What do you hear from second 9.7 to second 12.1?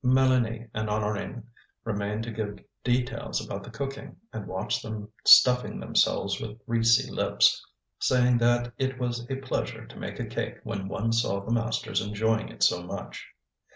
to make a cake when one saw the masters